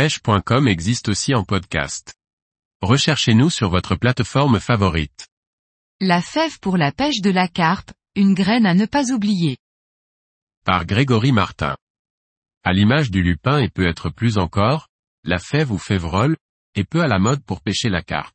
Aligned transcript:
pêche.com 0.00 0.66
existe 0.66 1.10
aussi 1.10 1.34
en 1.34 1.44
podcast. 1.44 2.14
Recherchez-nous 2.80 3.50
sur 3.50 3.68
votre 3.68 3.96
plateforme 3.96 4.58
favorite. 4.58 5.28
La 6.00 6.22
fève 6.22 6.58
pour 6.60 6.78
la 6.78 6.90
pêche 6.90 7.20
de 7.20 7.28
la 7.28 7.48
carpe, 7.48 7.92
une 8.14 8.32
graine 8.32 8.64
à 8.64 8.72
ne 8.72 8.86
pas 8.86 9.12
oublier. 9.12 9.58
Par 10.64 10.86
Grégory 10.86 11.32
Martin. 11.32 11.76
À 12.64 12.72
l'image 12.72 13.10
du 13.10 13.22
lupin 13.22 13.58
et 13.58 13.68
peut 13.68 13.86
être 13.86 14.08
plus 14.08 14.38
encore, 14.38 14.88
la 15.22 15.38
fève 15.38 15.70
ou 15.70 15.76
févrole, 15.76 16.38
est 16.74 16.88
peu 16.88 17.02
à 17.02 17.06
la 17.06 17.18
mode 17.18 17.44
pour 17.44 17.60
pêcher 17.60 17.90
la 17.90 18.00
carpe. 18.00 18.34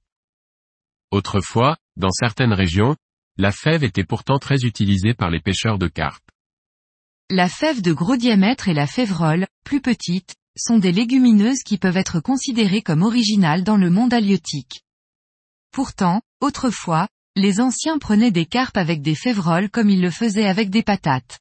Autrefois, 1.09 1.77
dans 1.95 2.11
certaines 2.11 2.53
régions, 2.53 2.95
la 3.37 3.51
fève 3.51 3.83
était 3.83 4.05
pourtant 4.05 4.37
très 4.37 4.65
utilisée 4.65 5.15
par 5.15 5.31
les 5.31 5.39
pêcheurs 5.39 5.79
de 5.79 5.87
carpe. 5.87 6.29
La 7.31 7.49
fève 7.49 7.81
de 7.81 7.91
gros 7.91 8.17
diamètre 8.17 8.67
et 8.67 8.75
la 8.75 8.85
févrole, 8.85 9.47
plus 9.63 9.81
petite, 9.81 10.35
sont 10.57 10.77
des 10.77 10.91
légumineuses 10.91 11.63
qui 11.63 11.77
peuvent 11.77 11.97
être 11.97 12.19
considérées 12.19 12.81
comme 12.81 13.03
originales 13.03 13.63
dans 13.63 13.77
le 13.77 13.89
monde 13.89 14.13
halieutique. 14.13 14.83
Pourtant, 15.71 16.21
autrefois, 16.39 17.09
les 17.35 17.59
anciens 17.59 17.97
prenaient 17.97 18.31
des 18.31 18.45
carpes 18.45 18.77
avec 18.77 19.01
des 19.01 19.15
févroles 19.15 19.69
comme 19.69 19.89
ils 19.89 20.01
le 20.01 20.11
faisaient 20.11 20.47
avec 20.47 20.69
des 20.69 20.83
patates. 20.83 21.39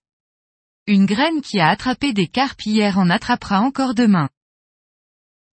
Une 0.87 1.07
graine 1.07 1.41
qui 1.41 1.61
a 1.61 1.69
attrapé 1.69 2.12
des 2.12 2.27
carpes 2.27 2.62
hier 2.66 2.98
en 2.98 3.09
attrapera 3.11 3.61
encore 3.61 3.95
demain. 3.95 4.29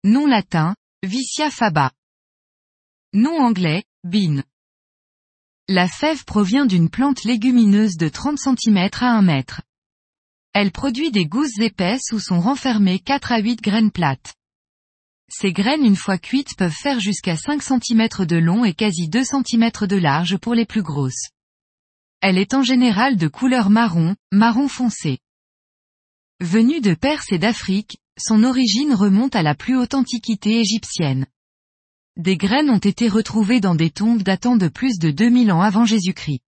Nom 0.03 0.25
latin, 0.25 0.75
Vicia 1.03 1.49
faba. 1.51 1.91
Nom 3.13 3.39
anglais, 3.39 3.83
bean. 4.03 4.43
La 5.67 5.87
fève 5.87 6.25
provient 6.25 6.65
d'une 6.65 6.89
plante 6.89 7.23
légumineuse 7.23 7.95
de 7.97 8.09
30 8.09 8.37
cm 8.37 8.89
à 8.99 9.17
1 9.17 9.21
mètre. 9.21 9.61
Elle 10.53 10.71
produit 10.71 11.11
des 11.11 11.25
gousses 11.25 11.59
épaisses 11.59 12.11
où 12.11 12.19
sont 12.19 12.41
renfermées 12.41 12.99
4 12.99 13.31
à 13.31 13.39
8 13.39 13.61
graines 13.61 13.91
plates. 13.91 14.33
Ces 15.29 15.53
graines 15.53 15.85
une 15.85 15.95
fois 15.95 16.17
cuites 16.17 16.57
peuvent 16.57 16.75
faire 16.75 16.99
jusqu'à 16.99 17.37
5 17.37 17.63
cm 17.63 18.25
de 18.25 18.35
long 18.35 18.65
et 18.65 18.73
quasi 18.73 19.07
2 19.07 19.23
cm 19.23 19.71
de 19.87 19.95
large 19.95 20.37
pour 20.37 20.53
les 20.53 20.65
plus 20.65 20.81
grosses. 20.81 21.29
Elle 22.19 22.37
est 22.37 22.53
en 22.53 22.63
général 22.63 23.15
de 23.15 23.29
couleur 23.29 23.69
marron, 23.69 24.15
marron 24.33 24.67
foncé. 24.67 25.19
Venue 26.41 26.81
de 26.81 26.95
Perse 26.95 27.31
et 27.31 27.39
d'Afrique, 27.39 27.97
son 28.19 28.43
origine 28.43 28.93
remonte 28.93 29.37
à 29.37 29.43
la 29.43 29.55
plus 29.55 29.77
haute 29.77 29.93
antiquité 29.93 30.59
égyptienne. 30.59 31.27
Des 32.17 32.35
graines 32.35 32.69
ont 32.69 32.77
été 32.77 33.07
retrouvées 33.07 33.61
dans 33.61 33.75
des 33.75 33.89
tombes 33.89 34.21
datant 34.21 34.57
de 34.57 34.67
plus 34.67 34.99
de 34.99 35.11
2000 35.11 35.51
ans 35.53 35.61
avant 35.61 35.85
Jésus-Christ. 35.85 36.41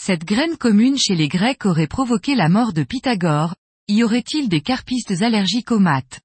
Cette 0.00 0.24
graine 0.24 0.56
commune 0.56 0.96
chez 0.96 1.16
les 1.16 1.26
Grecs 1.26 1.66
aurait 1.66 1.88
provoqué 1.88 2.36
la 2.36 2.48
mort 2.48 2.72
de 2.72 2.84
Pythagore, 2.84 3.56
y 3.88 4.04
aurait-il 4.04 4.48
des 4.48 4.60
carpistes 4.60 5.22
allergiques 5.22 5.72
aux 5.72 5.80
maths? 5.80 6.20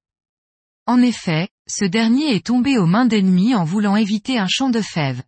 En 0.86 1.02
effet, 1.02 1.50
ce 1.68 1.84
dernier 1.84 2.36
est 2.36 2.46
tombé 2.46 2.78
aux 2.78 2.86
mains 2.86 3.08
d'ennemis 3.08 3.56
en 3.56 3.64
voulant 3.64 3.96
éviter 3.96 4.38
un 4.38 4.48
champ 4.48 4.70
de 4.70 4.80
fèves. 4.80 5.24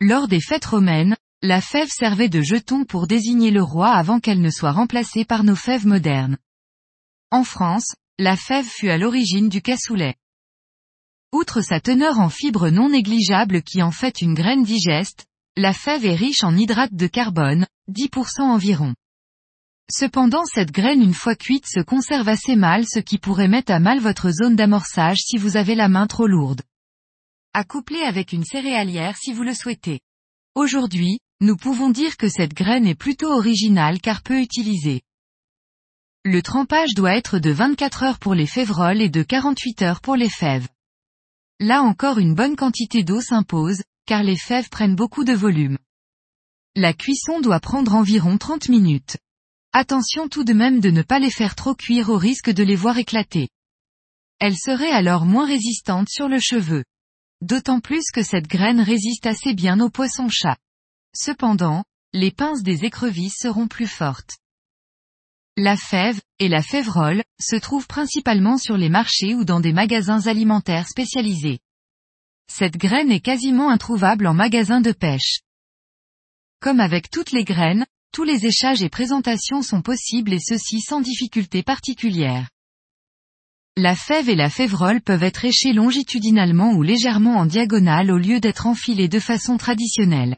Lors 0.00 0.26
des 0.26 0.40
fêtes 0.40 0.64
romaines, 0.64 1.16
la 1.42 1.60
fève 1.60 1.88
servait 1.88 2.28
de 2.28 2.42
jeton 2.42 2.84
pour 2.84 3.06
désigner 3.06 3.52
le 3.52 3.62
roi 3.62 3.90
avant 3.90 4.18
qu'elle 4.18 4.40
ne 4.40 4.50
soit 4.50 4.72
remplacée 4.72 5.24
par 5.24 5.44
nos 5.44 5.56
fèves 5.56 5.86
modernes. 5.86 6.38
En 7.30 7.44
France, 7.44 7.94
la 8.18 8.36
fève 8.36 8.66
fut 8.66 8.90
à 8.90 8.98
l'origine 8.98 9.48
du 9.48 9.62
cassoulet. 9.62 10.16
Outre 11.32 11.60
sa 11.60 11.78
teneur 11.78 12.18
en 12.18 12.30
fibres 12.30 12.70
non 12.70 12.90
négligeables 12.90 13.62
qui 13.62 13.80
en 13.80 13.92
fait 13.92 14.22
une 14.22 14.34
graine 14.34 14.64
digeste, 14.64 15.26
la 15.56 15.72
fève 15.72 16.04
est 16.04 16.16
riche 16.16 16.42
en 16.42 16.56
hydrates 16.56 16.94
de 16.94 17.06
carbone, 17.06 17.66
10% 17.88 18.42
environ. 18.42 18.94
Cependant 19.90 20.44
cette 20.46 20.72
graine 20.72 21.02
une 21.02 21.14
fois 21.14 21.36
cuite 21.36 21.66
se 21.66 21.80
conserve 21.80 22.28
assez 22.28 22.56
mal 22.56 22.84
ce 22.86 22.98
qui 22.98 23.18
pourrait 23.18 23.48
mettre 23.48 23.70
à 23.70 23.78
mal 23.78 24.00
votre 24.00 24.30
zone 24.30 24.56
d'amorçage 24.56 25.18
si 25.18 25.36
vous 25.36 25.56
avez 25.56 25.74
la 25.74 25.88
main 25.88 26.06
trop 26.06 26.26
lourde. 26.26 26.62
À 27.52 27.62
coupler 27.62 28.00
avec 28.00 28.32
une 28.32 28.44
céréalière 28.44 29.16
si 29.16 29.32
vous 29.32 29.44
le 29.44 29.54
souhaitez. 29.54 30.00
Aujourd'hui, 30.56 31.18
nous 31.40 31.56
pouvons 31.56 31.90
dire 31.90 32.16
que 32.16 32.28
cette 32.28 32.54
graine 32.54 32.86
est 32.86 32.96
plutôt 32.96 33.30
originale 33.30 34.00
car 34.00 34.22
peu 34.22 34.40
utilisée. 34.40 35.02
Le 36.24 36.42
trempage 36.42 36.94
doit 36.94 37.14
être 37.14 37.38
de 37.38 37.50
24 37.50 38.02
heures 38.02 38.18
pour 38.18 38.34
les 38.34 38.46
févroles 38.46 39.02
et 39.02 39.10
de 39.10 39.22
48 39.22 39.82
heures 39.82 40.00
pour 40.00 40.16
les 40.16 40.30
fèves. 40.30 40.66
Là 41.60 41.82
encore 41.82 42.18
une 42.18 42.34
bonne 42.34 42.56
quantité 42.56 43.04
d'eau 43.04 43.20
s'impose, 43.20 43.82
car 44.06 44.22
les 44.22 44.36
fèves 44.36 44.68
prennent 44.68 44.96
beaucoup 44.96 45.24
de 45.24 45.32
volume. 45.32 45.78
La 46.76 46.92
cuisson 46.92 47.40
doit 47.40 47.60
prendre 47.60 47.94
environ 47.94 48.38
30 48.38 48.68
minutes. 48.68 49.16
Attention 49.72 50.28
tout 50.28 50.44
de 50.44 50.52
même 50.52 50.80
de 50.80 50.90
ne 50.90 51.02
pas 51.02 51.18
les 51.18 51.30
faire 51.30 51.54
trop 51.54 51.74
cuire 51.74 52.10
au 52.10 52.16
risque 52.16 52.50
de 52.50 52.62
les 52.62 52.76
voir 52.76 52.98
éclater. 52.98 53.48
Elles 54.40 54.56
seraient 54.56 54.90
alors 54.90 55.24
moins 55.24 55.46
résistantes 55.46 56.08
sur 56.08 56.28
le 56.28 56.38
cheveu. 56.38 56.84
D'autant 57.40 57.80
plus 57.80 58.04
que 58.12 58.22
cette 58.22 58.46
graine 58.46 58.80
résiste 58.80 59.26
assez 59.26 59.54
bien 59.54 59.80
aux 59.80 59.90
poissons-chats. 59.90 60.58
Cependant, 61.14 61.84
les 62.12 62.30
pinces 62.30 62.62
des 62.62 62.84
écrevisses 62.84 63.38
seront 63.40 63.68
plus 63.68 63.86
fortes. 63.86 64.38
La 65.56 65.76
fève, 65.76 66.20
et 66.40 66.48
la 66.48 66.62
févrole, 66.62 67.22
se 67.40 67.56
trouvent 67.56 67.86
principalement 67.86 68.58
sur 68.58 68.76
les 68.76 68.88
marchés 68.88 69.34
ou 69.34 69.44
dans 69.44 69.60
des 69.60 69.72
magasins 69.72 70.26
alimentaires 70.26 70.88
spécialisés. 70.88 71.60
Cette 72.48 72.76
graine 72.76 73.10
est 73.10 73.20
quasiment 73.20 73.70
introuvable 73.70 74.26
en 74.26 74.34
magasin 74.34 74.80
de 74.80 74.92
pêche. 74.92 75.40
Comme 76.60 76.80
avec 76.80 77.10
toutes 77.10 77.32
les 77.32 77.44
graines, 77.44 77.86
tous 78.12 78.24
les 78.24 78.46
échages 78.46 78.82
et 78.82 78.88
présentations 78.88 79.60
sont 79.60 79.82
possibles 79.82 80.32
et 80.32 80.40
ceci 80.40 80.80
sans 80.80 81.00
difficulté 81.00 81.62
particulière. 81.62 82.48
La 83.76 83.96
fève 83.96 84.28
et 84.28 84.36
la 84.36 84.50
févrole 84.50 85.00
peuvent 85.00 85.24
être 85.24 85.44
échées 85.44 85.72
longitudinalement 85.72 86.74
ou 86.74 86.82
légèrement 86.82 87.38
en 87.38 87.44
diagonale 87.44 88.12
au 88.12 88.18
lieu 88.18 88.38
d'être 88.38 88.68
enfilées 88.68 89.08
de 89.08 89.18
façon 89.18 89.56
traditionnelle. 89.56 90.36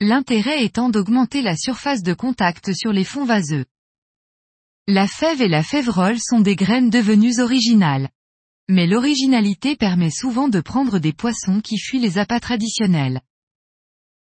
L'intérêt 0.00 0.64
étant 0.64 0.88
d'augmenter 0.88 1.40
la 1.40 1.56
surface 1.56 2.02
de 2.02 2.14
contact 2.14 2.72
sur 2.72 2.92
les 2.92 3.04
fonds 3.04 3.24
vaseux. 3.24 3.64
La 4.88 5.06
fève 5.06 5.40
et 5.40 5.46
la 5.46 5.62
févrole 5.62 6.18
sont 6.18 6.40
des 6.40 6.56
graines 6.56 6.90
devenues 6.90 7.38
originales. 7.38 8.08
Mais 8.74 8.86
l'originalité 8.86 9.76
permet 9.76 10.08
souvent 10.08 10.48
de 10.48 10.62
prendre 10.62 10.98
des 10.98 11.12
poissons 11.12 11.60
qui 11.60 11.76
fuient 11.76 11.98
les 11.98 12.16
appâts 12.16 12.40
traditionnels. 12.40 13.20